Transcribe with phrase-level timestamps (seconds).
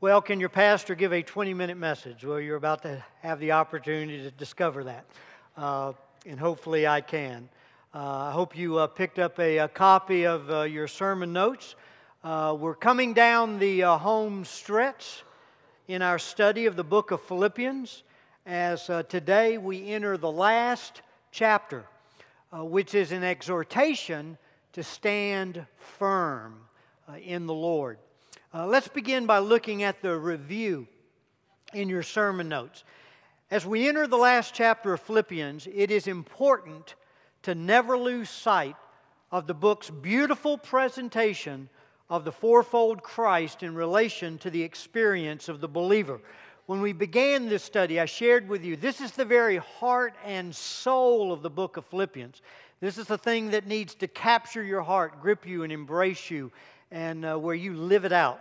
[0.00, 2.24] Well, can your pastor give a 20 minute message?
[2.24, 5.04] Well, you're about to have the opportunity to discover that.
[5.56, 5.92] Uh,
[6.24, 7.48] and hopefully I can.
[7.92, 11.74] Uh, I hope you uh, picked up a, a copy of uh, your sermon notes.
[12.22, 15.24] Uh, we're coming down the uh, home stretch
[15.88, 18.04] in our study of the book of Philippians
[18.46, 21.02] as today we enter the last
[21.32, 21.84] chapter,
[22.52, 24.38] which is an exhortation
[24.74, 26.54] to stand firm
[27.20, 27.98] in the Lord.
[28.54, 30.86] Uh, let's begin by looking at the review
[31.74, 32.82] in your sermon notes.
[33.50, 36.94] As we enter the last chapter of Philippians, it is important
[37.42, 38.74] to never lose sight
[39.30, 41.68] of the book's beautiful presentation
[42.08, 46.18] of the fourfold Christ in relation to the experience of the believer.
[46.64, 50.56] When we began this study, I shared with you this is the very heart and
[50.56, 52.40] soul of the book of Philippians.
[52.80, 56.50] This is the thing that needs to capture your heart, grip you, and embrace you
[56.90, 58.40] and uh, where you live it out.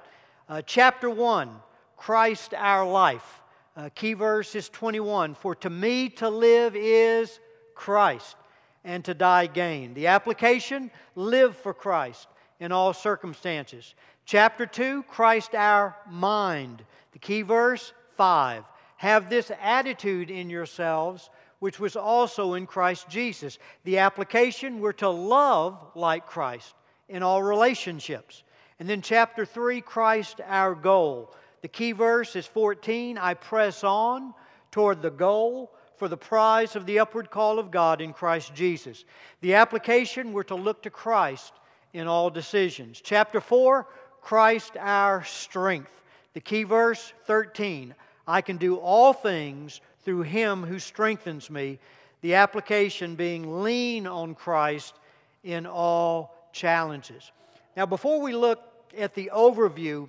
[0.49, 1.49] Uh, chapter 1,
[1.95, 3.41] Christ our life.
[3.75, 7.39] Uh, key verse is 21 For to me to live is
[7.75, 8.35] Christ,
[8.83, 9.93] and to die gain.
[9.93, 12.27] The application live for Christ
[12.59, 13.93] in all circumstances.
[14.25, 16.83] Chapter 2, Christ our mind.
[17.11, 18.63] The key verse 5
[18.97, 21.29] Have this attitude in yourselves
[21.59, 23.57] which was also in Christ Jesus.
[23.83, 26.75] The application, we're to love like Christ
[27.09, 28.43] in all relationships.
[28.79, 31.33] And then chapter 3, Christ our goal.
[31.61, 34.33] The key verse is 14 I press on
[34.71, 39.03] toward the goal for the prize of the upward call of God in Christ Jesus.
[39.41, 41.53] The application, we're to look to Christ
[41.93, 43.01] in all decisions.
[43.03, 43.87] Chapter 4,
[44.21, 45.89] Christ our strength.
[46.33, 47.95] The key verse 13
[48.27, 51.79] I can do all things through him who strengthens me.
[52.21, 54.95] The application being lean on Christ
[55.43, 57.31] in all challenges.
[57.75, 58.61] Now, before we look
[58.97, 60.07] at the overview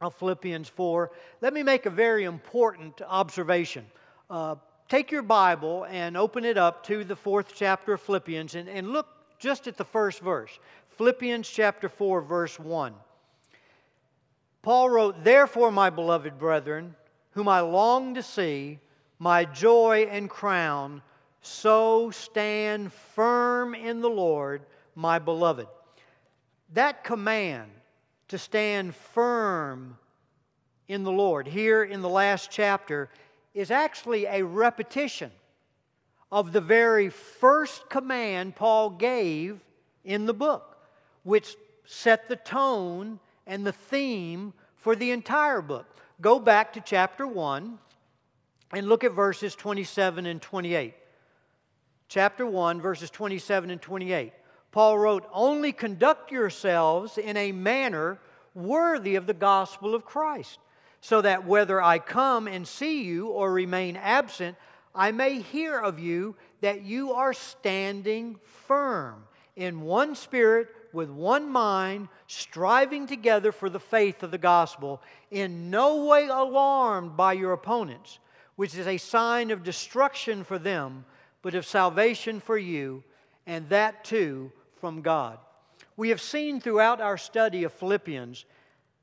[0.00, 3.86] of Philippians 4, let me make a very important observation.
[4.28, 4.56] Uh,
[4.88, 8.88] take your Bible and open it up to the fourth chapter of Philippians and, and
[8.88, 9.06] look
[9.38, 10.58] just at the first verse.
[10.90, 12.94] Philippians chapter 4, verse 1.
[14.62, 16.94] Paul wrote, Therefore, my beloved brethren,
[17.30, 18.78] whom I long to see,
[19.18, 21.02] my joy and crown,
[21.40, 24.62] so stand firm in the Lord,
[25.00, 25.66] my beloved.
[26.74, 27.70] That command
[28.28, 29.96] to stand firm
[30.88, 33.08] in the Lord here in the last chapter
[33.54, 35.30] is actually a repetition
[36.30, 39.64] of the very first command Paul gave
[40.04, 40.76] in the book,
[41.24, 45.86] which set the tone and the theme for the entire book.
[46.20, 47.78] Go back to chapter 1
[48.72, 50.94] and look at verses 27 and 28.
[52.08, 54.32] Chapter 1, verses 27 and 28.
[54.72, 58.18] Paul wrote, Only conduct yourselves in a manner
[58.54, 60.58] worthy of the gospel of Christ,
[61.00, 64.56] so that whether I come and see you or remain absent,
[64.94, 69.24] I may hear of you that you are standing firm
[69.56, 75.70] in one spirit, with one mind, striving together for the faith of the gospel, in
[75.70, 78.18] no way alarmed by your opponents,
[78.56, 81.04] which is a sign of destruction for them,
[81.42, 83.02] but of salvation for you,
[83.46, 85.38] and that too from God.
[85.96, 88.46] We have seen throughout our study of Philippians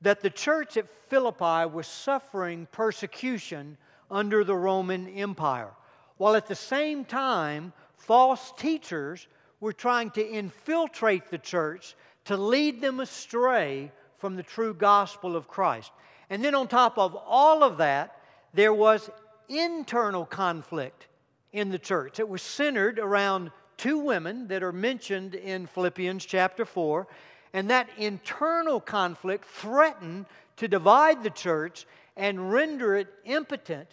[0.01, 3.77] that the church at Philippi was suffering persecution
[4.09, 5.71] under the Roman Empire,
[6.17, 9.27] while at the same time, false teachers
[9.59, 11.95] were trying to infiltrate the church
[12.25, 15.91] to lead them astray from the true gospel of Christ.
[16.29, 18.19] And then, on top of all of that,
[18.53, 19.09] there was
[19.49, 21.07] internal conflict
[21.53, 22.19] in the church.
[22.19, 27.07] It was centered around two women that are mentioned in Philippians chapter 4,
[27.53, 30.25] and that internal conflict threatened
[30.57, 31.85] to divide the church
[32.15, 33.87] and render it impotent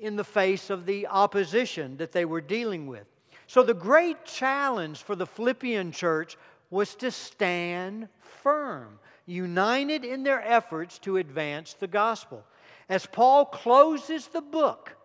[0.00, 3.06] in the face of the opposition that they were dealing with.
[3.46, 6.36] So, the great challenge for the Philippian church
[6.70, 12.44] was to stand firm, united in their efforts to advance the gospel.
[12.88, 14.96] As Paul closes the book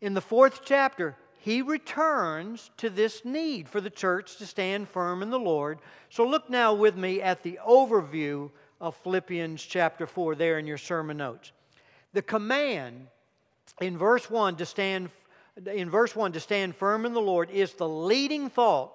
[0.00, 5.22] in the fourth chapter, he returns to this need for the church to stand firm
[5.22, 5.78] in the Lord.
[6.10, 10.78] So look now with me at the overview of Philippians chapter 4 there in your
[10.78, 11.52] sermon notes.
[12.12, 13.06] The command
[13.80, 15.08] in verse 1 to stand
[15.66, 18.92] in verse 1 to stand firm in the Lord is the leading thought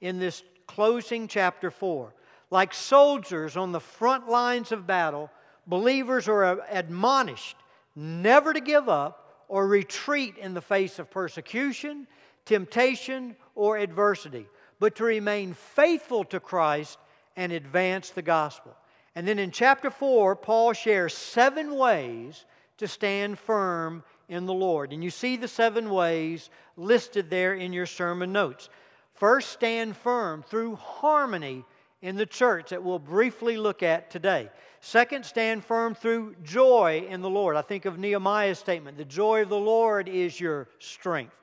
[0.00, 2.12] in this closing chapter 4.
[2.50, 5.30] Like soldiers on the front lines of battle,
[5.68, 7.56] believers are admonished
[7.94, 12.06] never to give up or retreat in the face of persecution,
[12.44, 14.46] temptation, or adversity,
[14.78, 16.98] but to remain faithful to Christ
[17.36, 18.76] and advance the gospel.
[19.14, 22.44] And then in chapter 4, Paul shares seven ways
[22.78, 24.92] to stand firm in the Lord.
[24.92, 28.68] And you see the seven ways listed there in your sermon notes.
[29.14, 31.64] First, stand firm through harmony
[32.06, 34.48] in the church that we'll briefly look at today.
[34.80, 37.56] Second, stand firm through joy in the Lord.
[37.56, 41.34] I think of Nehemiah's statement the joy of the Lord is your strength.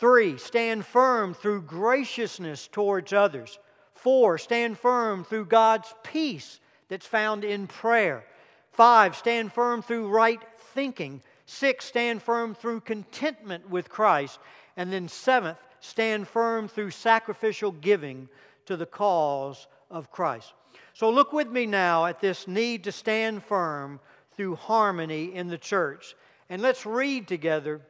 [0.00, 3.58] Three, stand firm through graciousness towards others.
[3.92, 8.24] Four, stand firm through God's peace that's found in prayer.
[8.72, 10.40] Five, stand firm through right
[10.72, 11.20] thinking.
[11.44, 14.38] Six, stand firm through contentment with Christ.
[14.78, 18.30] And then seventh, stand firm through sacrificial giving
[18.68, 20.52] to the cause of Christ.
[20.92, 23.98] So look with me now at this need to stand firm
[24.36, 26.14] through harmony in the church.
[26.50, 27.80] And let's read together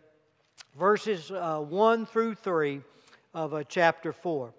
[0.78, 2.80] verses uh, 1 through 3
[3.34, 4.52] of uh, chapter 4.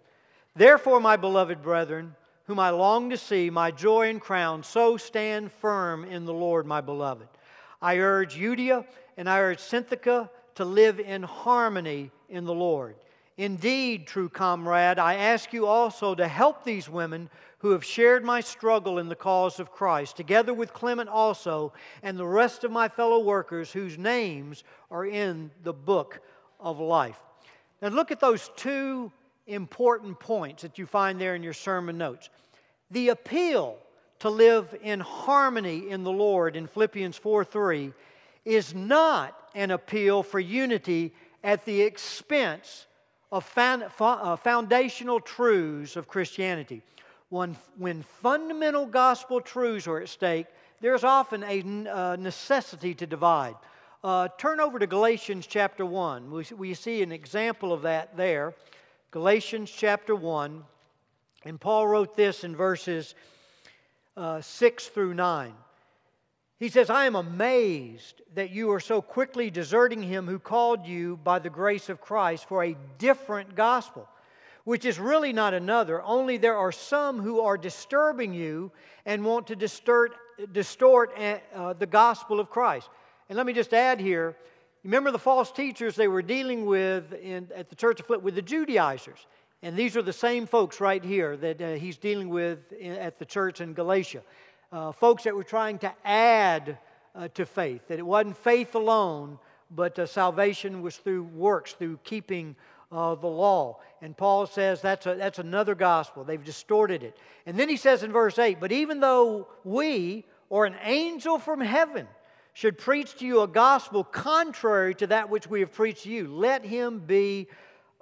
[0.58, 2.14] Therefore, my beloved brethren,
[2.48, 6.66] whom I long to see, my joy and crown, so stand firm in the Lord,
[6.66, 7.30] my beloved.
[7.82, 12.96] I urge Euodia and I urge Syntyche to live in harmony in the Lord.
[13.40, 18.42] Indeed, true comrade, I ask you also to help these women who have shared my
[18.42, 21.72] struggle in the cause of Christ, together with Clement also,
[22.04, 26.20] and the rest of my fellow workers whose names are in the book
[26.60, 27.18] of life.
[27.82, 29.10] Now, look at those two
[29.48, 32.30] important points that you find there in your sermon notes.
[32.92, 33.78] The appeal
[34.20, 37.94] to live in harmony in the Lord in Philippians 4 3
[38.44, 42.88] is not an appeal for unity at the expense
[43.32, 46.82] of foundational truths of Christianity.
[47.30, 50.48] When, when fundamental gospel truths are at stake,
[50.82, 51.62] there's often a
[52.18, 53.56] necessity to divide.
[54.04, 56.32] Uh, turn over to Galatians chapter 1.
[56.32, 58.54] We, we see an example of that there.
[59.12, 60.64] Galatians chapter 1.
[61.44, 63.14] And Paul wrote this in verses
[64.16, 65.54] uh, 6 through 9.
[66.60, 71.18] He says, I am amazed that you are so quickly deserting him who called you
[71.24, 74.10] by the grace of Christ for a different gospel,
[74.66, 78.74] which is really not another, only there are some who are disturbing you
[79.06, 80.16] and want to distort,
[80.52, 82.90] distort uh, the gospel of Christ.
[83.30, 84.36] And let me just add here
[84.84, 88.36] remember the false teachers they were dealing with in, at the church of Philip with
[88.36, 89.28] the Judaizers.
[89.62, 93.20] And these are the same folks right here that uh, he's dealing with in, at
[93.20, 94.24] the church in Galatia
[94.72, 96.78] uh, folks that were trying to add
[97.16, 99.40] uh, to faith, that it wasn't faith alone,
[99.72, 102.56] but uh, salvation was through works, through keeping
[102.92, 103.80] uh, the law.
[104.02, 106.24] And Paul says that's, a, that's another gospel.
[106.24, 107.18] They've distorted it.
[107.46, 111.62] And then he says in verse 8, But even though we or an angel from
[111.62, 112.08] heaven
[112.54, 116.28] should preach to you a gospel contrary to that which we have preached to you,
[116.28, 117.48] let him be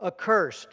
[0.01, 0.69] accursed.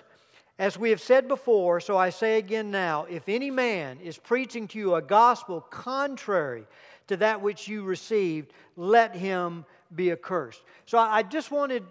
[0.58, 4.68] As we have said before, so I say again now if any man is preaching
[4.68, 6.64] to you a gospel contrary
[7.08, 9.64] to that which you received, let him
[9.94, 10.62] be accursed.
[10.86, 11.82] So I just wanted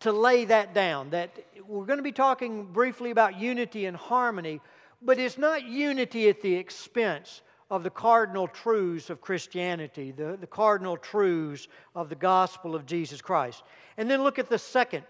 [0.00, 1.30] to lay that down that
[1.66, 4.60] we're going to be talking briefly about unity and harmony,
[5.02, 10.46] but it's not unity at the expense of the cardinal truths of Christianity, the, the
[10.46, 13.62] cardinal truths of the gospel of Jesus Christ.
[13.96, 15.04] And then look at the second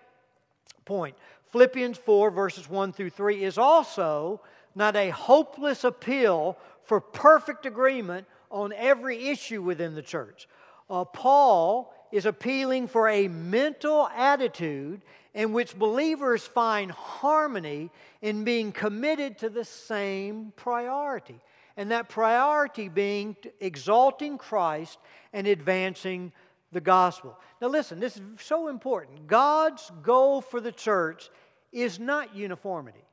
[0.85, 1.17] point
[1.53, 4.41] Philippians 4, verses 1 through 3, is also
[4.75, 10.49] not a hopeless appeal for perfect agreement on every issue within the church.
[10.89, 15.03] Uh, Paul is appealing for a mental attitude
[15.35, 21.39] in which believers find harmony in being committed to the same priority.
[21.77, 24.99] And that priority being exalting Christ
[25.33, 26.33] and advancing
[26.73, 27.39] the gospel.
[27.61, 29.27] Now, listen, this is so important.
[29.27, 31.31] God's goal for the church
[31.73, 33.05] is not uniformity,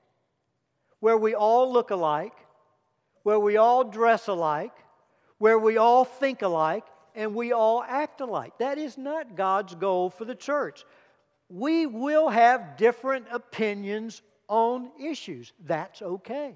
[1.00, 2.34] where we all look alike,
[3.24, 4.74] where we all dress alike,
[5.38, 6.86] where we all think alike,
[7.16, 8.54] and we all act alike.
[8.60, 10.86] That is not God's goal for the church.
[11.50, 15.54] We will have different opinions on issues.
[15.66, 16.56] That's okay.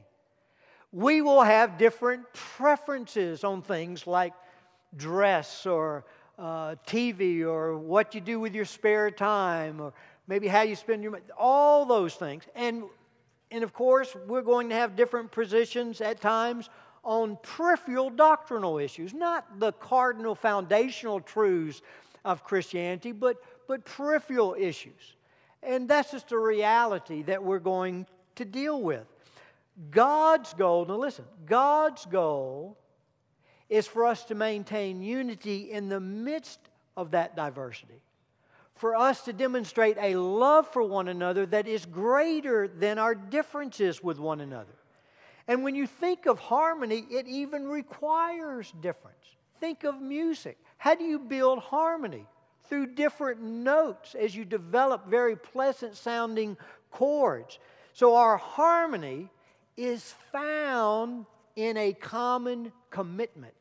[0.91, 4.33] We will have different preferences on things like
[4.95, 6.03] dress or
[6.37, 9.93] uh, TV or what you do with your spare time or
[10.27, 12.43] maybe how you spend your money, all those things.
[12.55, 12.83] And,
[13.51, 16.69] and of course, we're going to have different positions at times
[17.03, 21.81] on peripheral doctrinal issues, not the cardinal foundational truths
[22.23, 23.37] of Christianity, but,
[23.67, 25.15] but peripheral issues.
[25.63, 29.05] And that's just a reality that we're going to deal with.
[29.89, 32.77] God's goal, now listen, God's goal
[33.69, 36.59] is for us to maintain unity in the midst
[36.97, 38.01] of that diversity.
[38.81, 44.01] For us to demonstrate a love for one another that is greater than our differences
[44.01, 44.73] with one another.
[45.47, 49.23] And when you think of harmony, it even requires difference.
[49.59, 50.57] Think of music.
[50.79, 52.25] How do you build harmony?
[52.69, 56.57] Through different notes as you develop very pleasant sounding
[56.89, 57.59] chords.
[57.93, 59.29] So our harmony
[59.77, 63.53] is found in a common commitment.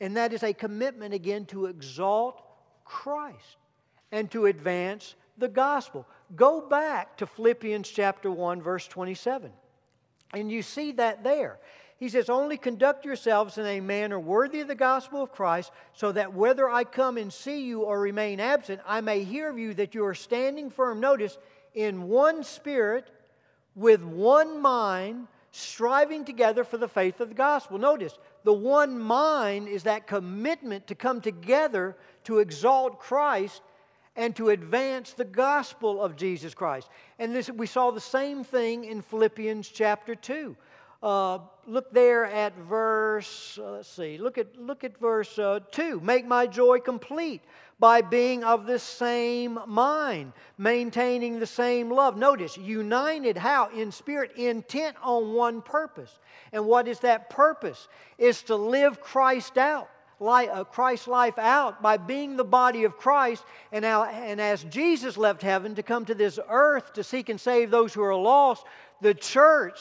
[0.00, 2.42] And that is a commitment, again, to exalt
[2.86, 3.58] Christ
[4.14, 6.06] and to advance the gospel.
[6.36, 9.50] Go back to Philippians chapter 1, verse 27.
[10.32, 11.58] And you see that there.
[11.96, 16.12] He says, Only conduct yourselves in a manner worthy of the gospel of Christ, so
[16.12, 19.74] that whether I come and see you or remain absent, I may hear of you
[19.74, 21.00] that you are standing firm.
[21.00, 21.36] Notice,
[21.74, 23.10] in one spirit,
[23.74, 27.78] with one mind, striving together for the faith of the gospel.
[27.78, 33.60] Notice, the one mind is that commitment to come together to exalt Christ
[34.16, 36.88] and to advance the gospel of Jesus Christ.
[37.18, 40.56] And this, we saw the same thing in Philippians chapter 2.
[41.02, 46.00] Uh, look there at verse, uh, let's see, look at, look at verse uh, 2.
[46.00, 47.42] Make my joy complete
[47.78, 52.16] by being of the same mind, maintaining the same love.
[52.16, 53.68] Notice, united how?
[53.68, 56.18] In spirit, intent on one purpose.
[56.52, 57.88] And what is that purpose?
[58.16, 59.90] Is to live Christ out
[60.24, 63.44] Uh, Christ's life out by being the body of Christ.
[63.72, 67.70] And, and as Jesus left heaven to come to this earth to seek and save
[67.70, 68.64] those who are lost,
[69.00, 69.78] the church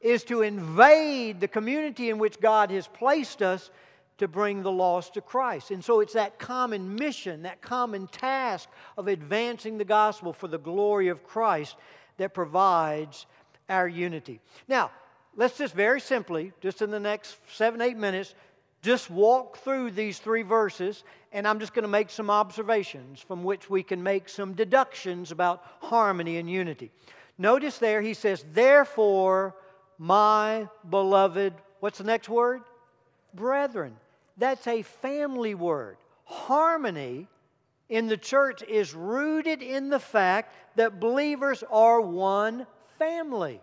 [0.00, 3.70] is to invade the community in which God has placed us
[4.18, 5.70] to bring the lost to Christ.
[5.70, 8.68] And so it's that common mission, that common task
[8.98, 11.76] of advancing the gospel for the glory of Christ
[12.18, 13.26] that provides
[13.68, 14.40] our unity.
[14.68, 14.90] Now,
[15.36, 18.34] let's just very simply, just in the next seven, eight minutes,
[18.82, 23.44] just walk through these three verses, and I'm just going to make some observations from
[23.44, 26.90] which we can make some deductions about harmony and unity.
[27.36, 29.54] Notice there, he says, Therefore,
[29.98, 32.62] my beloved, what's the next word?
[33.34, 33.96] Brethren.
[34.36, 35.98] That's a family word.
[36.24, 37.28] Harmony
[37.90, 42.66] in the church is rooted in the fact that believers are one
[42.98, 43.60] family.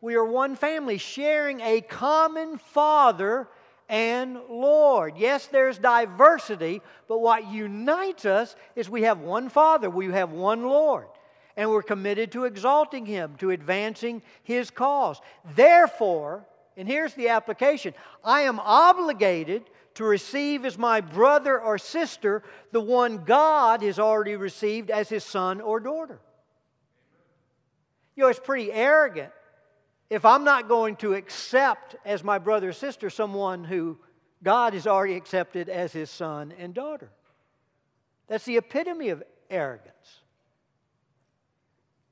[0.00, 3.48] We are one family sharing a common Father
[3.90, 5.18] and Lord.
[5.18, 10.62] Yes, there's diversity, but what unites us is we have one Father, we have one
[10.62, 11.08] Lord,
[11.56, 15.20] and we're committed to exalting Him, to advancing His cause.
[15.56, 17.92] Therefore, and here's the application
[18.24, 24.36] I am obligated to receive as my brother or sister the one God has already
[24.36, 26.20] received as His son or daughter.
[28.14, 29.32] You know, it's pretty arrogant
[30.10, 33.96] if I'm not going to accept as my brother or sister someone who
[34.42, 37.10] God has already accepted as his son and daughter.
[38.26, 40.20] That's the epitome of arrogance.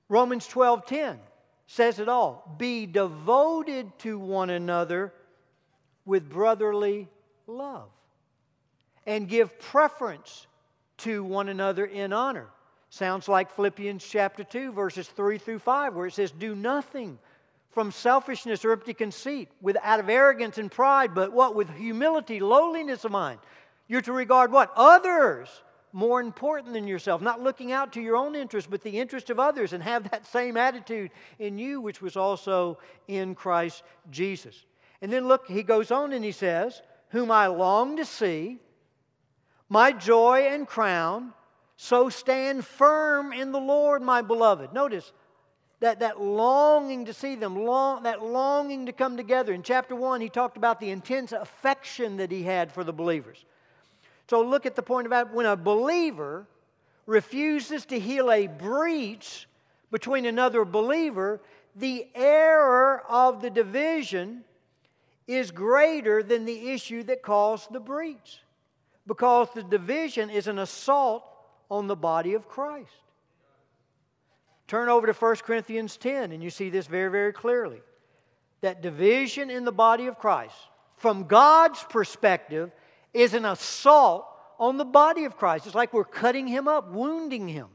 [0.08, 1.18] Romans 12:10
[1.66, 2.54] says it all.
[2.56, 5.12] Be devoted to one another
[6.04, 7.08] with brotherly
[7.46, 7.90] love
[9.06, 10.46] and give preference
[10.98, 12.48] to one another in honor.
[12.90, 17.18] Sounds like Philippians chapter 2 verses 3 through 5 where it says do nothing
[17.78, 21.54] from selfishness or empty conceit, with out of arrogance and pride, but what?
[21.54, 23.38] With humility, lowliness of mind.
[23.86, 24.72] You're to regard what?
[24.74, 25.48] Others
[25.92, 29.38] more important than yourself, not looking out to your own interest, but the interest of
[29.38, 34.66] others, and have that same attitude in you, which was also in Christ Jesus.
[35.00, 38.58] And then look, he goes on and he says, Whom I long to see,
[39.68, 41.32] my joy and crown,
[41.76, 44.72] so stand firm in the Lord, my beloved.
[44.72, 45.12] Notice,
[45.80, 49.52] that, that longing to see them, long, that longing to come together.
[49.52, 53.44] In chapter 1, he talked about the intense affection that he had for the believers.
[54.28, 56.46] So look at the point about when a believer
[57.06, 59.48] refuses to heal a breach
[59.90, 61.40] between another believer,
[61.74, 64.44] the error of the division
[65.26, 68.40] is greater than the issue that caused the breach
[69.06, 71.24] because the division is an assault
[71.70, 72.90] on the body of Christ.
[74.68, 77.80] Turn over to 1 Corinthians 10, and you see this very, very clearly.
[78.60, 80.54] That division in the body of Christ,
[80.98, 82.70] from God's perspective,
[83.14, 84.26] is an assault
[84.58, 85.64] on the body of Christ.
[85.66, 87.68] It's like we're cutting him up, wounding him.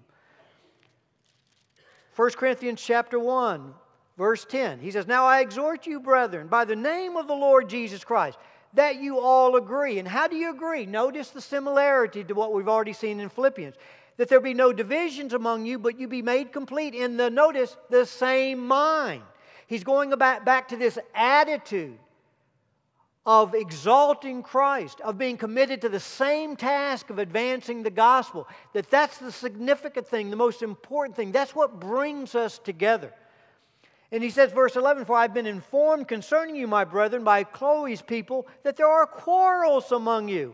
[2.16, 3.74] 1 Corinthians chapter 1,
[4.16, 4.80] verse 10.
[4.80, 8.38] He says, Now I exhort you, brethren, by the name of the Lord Jesus Christ,
[8.74, 9.98] that you all agree.
[9.98, 10.86] And how do you agree?
[10.86, 13.76] Notice the similarity to what we've already seen in Philippians
[14.18, 17.76] that there be no divisions among you, but you be made complete in the, notice,
[17.90, 19.24] the same mind.
[19.68, 21.98] He's going about, back to this attitude
[23.26, 28.48] of exalting Christ, of being committed to the same task of advancing the gospel.
[28.74, 31.32] That that's the significant thing, the most important thing.
[31.32, 33.14] That's what brings us together.
[34.12, 38.02] And he says, verse 11, For I've been informed concerning you, my brethren, by Chloe's
[38.02, 40.54] people, that there are quarrels among you.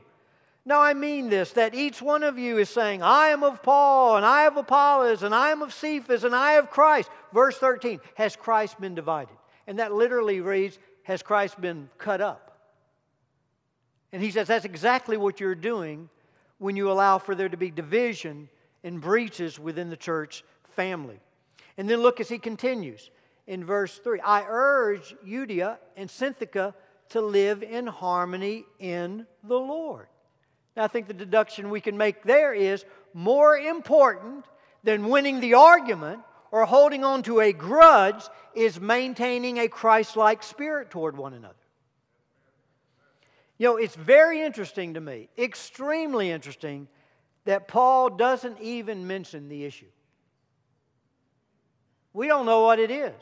[0.69, 4.17] Now I mean this, that each one of you is saying, I am of Paul,
[4.17, 7.09] and I of Apollos, and I am of Cephas, and I of Christ.
[7.33, 9.35] Verse 13, has Christ been divided?
[9.65, 12.55] And that literally reads, has Christ been cut up?
[14.13, 16.07] And he says that's exactly what you're doing
[16.59, 18.47] when you allow for there to be division
[18.83, 20.43] and breaches within the church
[20.75, 21.19] family.
[21.79, 23.09] And then look as he continues
[23.47, 26.75] in verse 3 I urge Euodia and Syntyche
[27.09, 30.05] to live in harmony in the Lord.
[30.79, 34.45] I think the deduction we can make there is more important
[34.83, 36.21] than winning the argument
[36.51, 38.24] or holding on to a grudge
[38.55, 41.55] is maintaining a Christ like spirit toward one another.
[43.57, 46.88] You know, it's very interesting to me, extremely interesting,
[47.45, 49.86] that Paul doesn't even mention the issue.
[52.13, 53.13] We don't know what it is.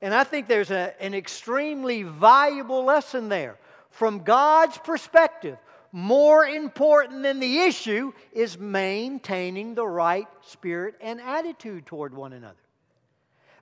[0.00, 3.58] And I think there's a, an extremely valuable lesson there.
[3.90, 5.58] From God's perspective,
[5.92, 12.54] more important than the issue is maintaining the right spirit and attitude toward one another,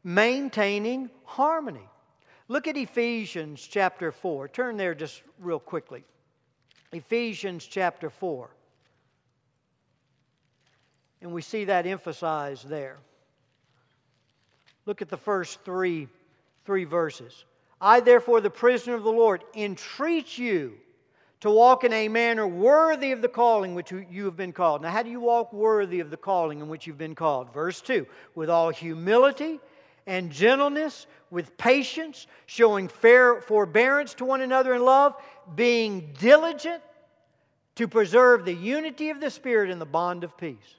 [0.05, 1.89] maintaining harmony.
[2.49, 4.49] Look at Ephesians chapter 4.
[4.49, 6.05] Turn there just real quickly.
[6.93, 8.49] Ephesians chapter 4.
[11.21, 12.99] And we see that emphasized there.
[14.87, 16.09] Look at the first three
[16.69, 17.47] three verses.
[17.81, 20.75] I, therefore, the prisoner of the Lord, entreat you
[21.41, 24.83] to walk in a manner worthy of the calling which you have been called.
[24.83, 27.53] Now, how do you walk worthy of the calling in which you've been called?
[27.53, 29.61] Verse 2 with all humility
[30.07, 35.15] and gentleness, with patience, showing fair forbearance to one another in love,
[35.55, 36.83] being diligent
[37.75, 40.78] to preserve the unity of the Spirit in the bond of peace.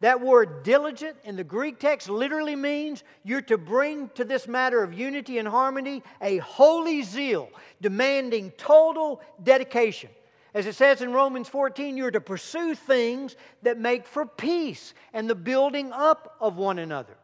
[0.00, 4.82] That word diligent in the Greek text literally means you're to bring to this matter
[4.82, 7.50] of unity and harmony a holy zeal,
[7.82, 10.08] demanding total dedication.
[10.54, 15.28] As it says in Romans 14, you're to pursue things that make for peace and
[15.28, 17.16] the building up of one another.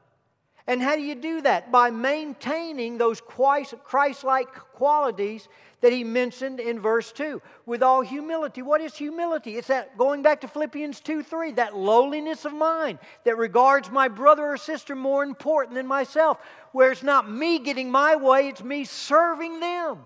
[0.66, 1.70] And how do you do that?
[1.70, 5.48] By maintaining those Christ like qualities
[5.80, 8.62] that he mentioned in verse 2 with all humility.
[8.62, 9.56] What is humility?
[9.56, 14.08] It's that going back to Philippians 2 3, that lowliness of mind that regards my
[14.08, 16.38] brother or sister more important than myself,
[16.72, 19.98] where it's not me getting my way, it's me serving them.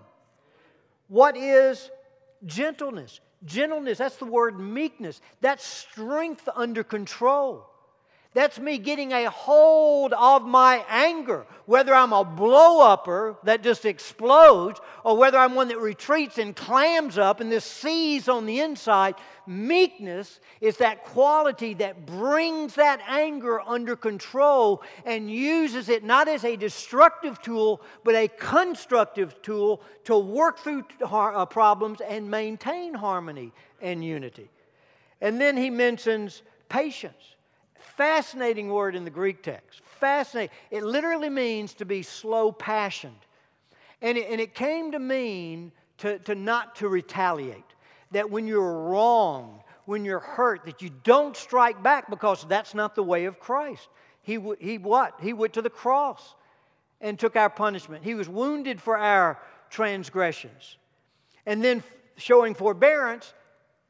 [1.07, 1.89] What is
[2.45, 3.19] gentleness?
[3.43, 5.19] Gentleness, that's the word meekness.
[5.39, 7.70] That's strength under control.
[8.33, 13.83] That's me getting a hold of my anger, whether I'm a blow upper that just
[13.83, 18.61] explodes or whether I'm one that retreats and clams up and this sees on the
[18.61, 19.15] inside.
[19.45, 26.45] Meekness is that quality that brings that anger under control and uses it not as
[26.45, 33.51] a destructive tool, but a constructive tool to work through uh, problems and maintain harmony
[33.81, 34.49] and unity.
[35.19, 37.35] And then he mentions patience.
[37.81, 39.81] Fascinating word in the Greek text.
[39.99, 40.55] Fascinating.
[40.69, 43.13] It literally means to be slow passioned.
[44.01, 47.63] And it, and it came to mean to, to not to retaliate.
[48.11, 52.95] That when you're wrong, when you're hurt, that you don't strike back because that's not
[52.95, 53.87] the way of Christ.
[54.21, 55.15] He, he what?
[55.21, 56.35] He went to the cross
[56.99, 58.03] and took our punishment.
[58.03, 59.39] He was wounded for our
[59.69, 60.77] transgressions.
[61.45, 61.83] And then
[62.17, 63.33] showing forbearance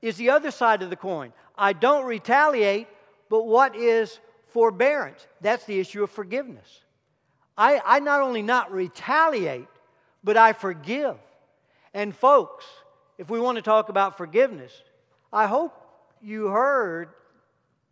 [0.01, 1.33] is the other side of the coin.
[1.57, 2.87] I don't retaliate,
[3.31, 5.25] but what is forbearance?
[5.39, 6.81] That's the issue of forgiveness.
[7.57, 9.69] I, I not only not retaliate,
[10.21, 11.15] but I forgive.
[11.93, 12.65] And folks,
[13.17, 14.73] if we want to talk about forgiveness,
[15.31, 15.73] I hope
[16.21, 17.13] you heard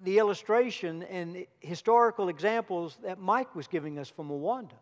[0.01, 4.77] the illustration and historical examples that Mike was giving us from Rwanda.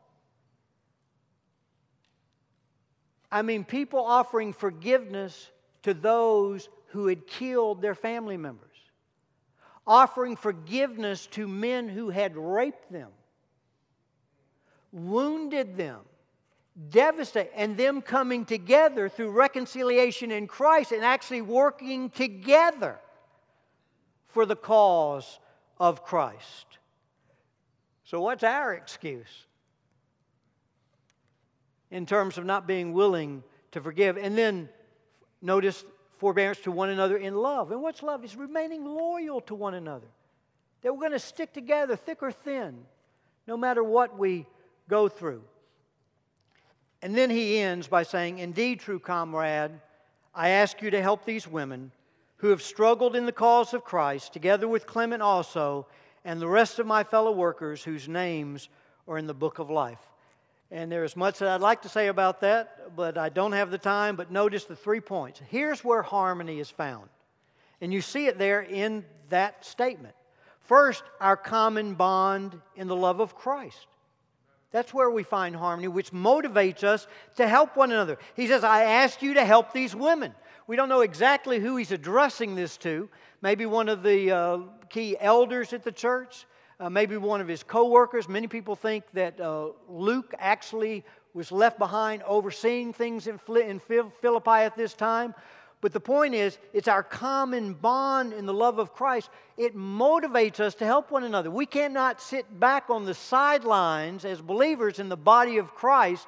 [3.32, 5.52] I mean, people offering forgiveness
[5.84, 8.77] to those who had killed their family members
[9.88, 13.10] offering forgiveness to men who had raped them,
[14.92, 16.02] wounded them,
[16.90, 23.00] devastated, and them coming together through reconciliation in Christ and actually working together
[24.28, 25.40] for the cause
[25.80, 26.66] of Christ.
[28.04, 29.46] So, what's our excuse
[31.92, 34.18] in terms of not being willing to forgive?
[34.18, 34.70] And then
[35.42, 35.84] notice
[36.18, 37.72] forbearance to one another in love.
[37.72, 38.24] And what's love?
[38.24, 40.08] Is remaining loyal to one another.
[40.82, 42.86] That we're going to stick together, thick or thin,
[43.48, 44.46] no matter what we
[44.90, 45.42] go through.
[47.02, 49.72] And then he ends by saying, Indeed, true comrade,
[50.34, 51.92] I ask you to help these women
[52.38, 55.88] who have struggled in the cause of Christ, together with Clement also,
[56.24, 58.70] and the rest of my fellow workers whose names
[59.08, 60.00] are in the book of life.
[60.70, 63.72] And there is much that I'd like to say about that, but I don't have
[63.72, 64.16] the time.
[64.16, 65.42] But notice the three points.
[65.50, 67.10] Here's where harmony is found.
[67.80, 70.16] And you see it there in that statement.
[70.62, 73.88] First, our common bond in the love of Christ.
[74.72, 78.18] That's where we find harmony, which motivates us to help one another.
[78.36, 80.34] He says, I ask you to help these women.
[80.68, 83.10] We don't know exactly who he's addressing this to.
[83.42, 84.58] Maybe one of the uh,
[84.90, 86.46] key elders at the church,
[86.80, 88.30] uh, maybe one of his co workers.
[88.30, 94.50] Many people think that uh, Luke actually was left behind overseeing things in, in Philippi
[94.50, 95.34] at this time.
[95.80, 99.30] But the point is, it's our common bond in the love of Christ.
[99.58, 101.52] It motivates us to help one another.
[101.52, 106.28] We cannot sit back on the sidelines as believers in the body of Christ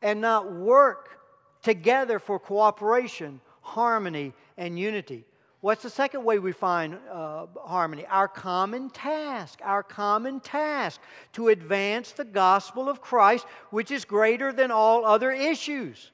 [0.00, 1.20] and not work
[1.62, 5.24] together for cooperation, harmony, and unity.
[5.62, 8.04] What's the second way we find uh, harmony?
[8.06, 11.00] Our common task, our common task
[11.34, 16.10] to advance the gospel of Christ, which is greater than all other issues.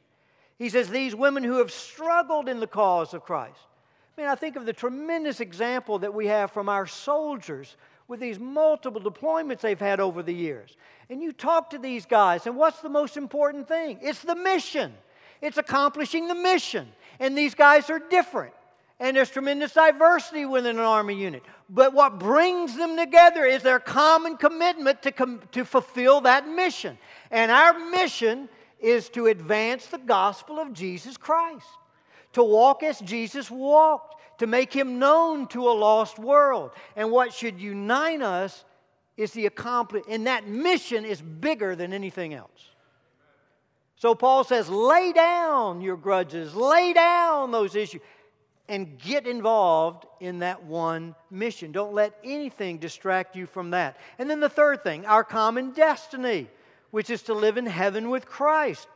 [0.58, 3.58] He says, These women who have struggled in the cause of Christ.
[4.18, 7.74] I mean, I think of the tremendous example that we have from our soldiers
[8.06, 10.76] with these multiple deployments they've had over the years.
[11.08, 13.98] And you talk to these guys, and what's the most important thing?
[14.02, 14.92] It's the mission,
[15.40, 16.86] it's accomplishing the mission.
[17.18, 18.52] And these guys are different.
[19.00, 21.44] And there's tremendous diversity within an Army unit.
[21.70, 26.98] But what brings them together is their common commitment to, com- to fulfill that mission.
[27.30, 28.48] And our mission
[28.80, 31.66] is to advance the gospel of Jesus Christ,
[32.32, 36.72] to walk as Jesus walked, to make him known to a lost world.
[36.96, 38.64] And what should unite us
[39.16, 42.70] is the accomplish, and that mission is bigger than anything else.
[43.96, 48.00] So Paul says, lay down your grudges, lay down those issues,
[48.68, 51.72] and get involved in that one mission.
[51.72, 53.96] Don't let anything distract you from that.
[54.18, 56.48] And then the third thing, our common destiny
[56.90, 58.88] which is to live in heaven with Christ.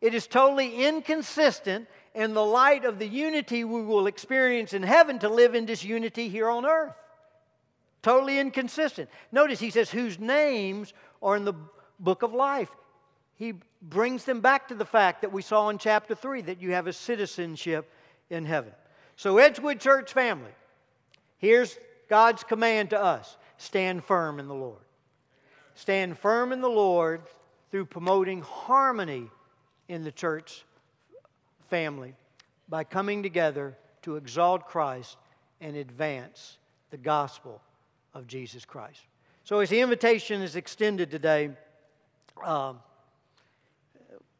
[0.00, 5.18] It is totally inconsistent in the light of the unity we will experience in heaven
[5.20, 6.94] to live in this unity here on earth.
[8.02, 9.08] Totally inconsistent.
[9.32, 11.54] Notice he says, whose names are in the
[11.98, 12.68] book of life.
[13.36, 16.72] He brings them back to the fact that we saw in chapter 3 that you
[16.72, 17.90] have a citizenship
[18.30, 18.72] in heaven.
[19.16, 20.50] So, Edgewood Church family,
[21.38, 24.82] here's God's command to us stand firm in the Lord.
[25.74, 27.22] Stand firm in the Lord
[27.70, 29.28] through promoting harmony
[29.88, 30.64] in the church
[31.68, 32.14] family
[32.68, 35.16] by coming together to exalt Christ
[35.60, 36.58] and advance
[36.90, 37.60] the gospel
[38.12, 39.00] of Jesus Christ.
[39.44, 41.50] So, as the invitation is extended today,
[42.42, 42.80] um,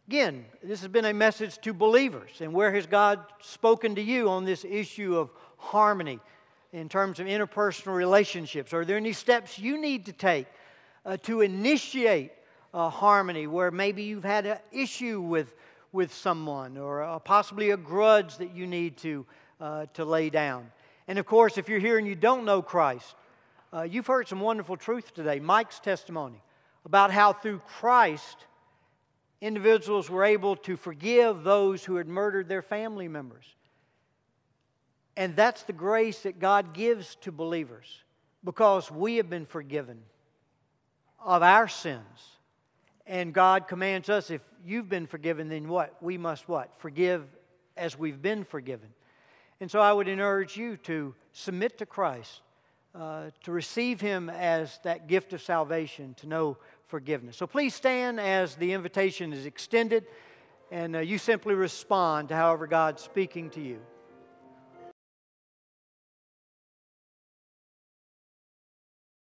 [0.08, 2.40] again, this has been a message to believers.
[2.40, 6.20] And where has God spoken to you on this issue of harmony
[6.72, 8.72] in terms of interpersonal relationships?
[8.72, 10.46] Are there any steps you need to take
[11.06, 12.32] uh, to initiate
[12.72, 15.54] uh, harmony where maybe you've had an issue with,
[15.92, 19.24] with someone or uh, possibly a grudge that you need to,
[19.60, 20.70] uh, to lay down.
[21.06, 23.14] And of course, if you're here and you don't know Christ,
[23.72, 25.40] uh, you've heard some wonderful truth today.
[25.40, 26.42] Mike's testimony
[26.84, 28.36] about how through Christ,
[29.40, 33.44] individuals were able to forgive those who had murdered their family members.
[35.16, 38.02] And that's the grace that God gives to believers
[38.42, 39.98] because we have been forgiven
[41.24, 42.02] of our sins.
[43.06, 46.02] And God commands us, if you've been forgiven, then what?
[46.02, 46.70] We must what?
[46.78, 47.24] Forgive
[47.76, 48.88] as we've been forgiven.
[49.60, 52.40] And so I would encourage you to submit to Christ,
[52.94, 57.36] uh, to receive Him as that gift of salvation, to know forgiveness.
[57.36, 60.06] So please stand as the invitation is extended,
[60.70, 63.80] and uh, you simply respond to however God's speaking to you.